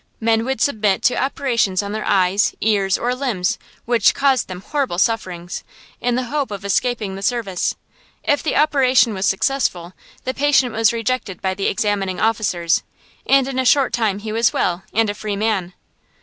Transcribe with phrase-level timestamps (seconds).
[0.19, 4.97] Men would submit to operations on their eyes, ears, or limbs, which caused them horrible
[4.97, 5.63] sufferings,
[5.99, 7.75] in the hope of escaping the service.
[8.23, 9.93] If the operation was successful,
[10.23, 12.81] the patient was rejected by the examining officers,
[13.27, 15.71] and in a short time he was well, and a free man.